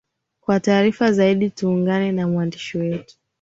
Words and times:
kwa 0.43 0.59
taarifa 0.59 1.11
zaidi 1.11 1.49
tuungane 1.49 2.11
na 2.11 2.27
mwandishi 2.27 2.77
wetu 2.77 3.15